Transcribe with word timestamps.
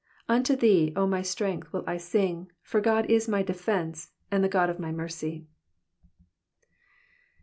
17 0.25 0.35
Unto 0.35 0.55
thee, 0.55 0.93
O 0.95 1.05
my 1.05 1.21
strength, 1.21 1.71
will 1.71 1.83
I 1.85 1.97
sing: 1.97 2.51
for 2.63 2.81
God 2.81 3.05
is 3.07 3.27
my 3.27 3.43
defence, 3.43 4.09
a?id 4.31 4.41
the 4.43 4.49
God 4.49 4.67
of 4.71 4.79
my 4.79 4.91
mercy. 4.91 5.45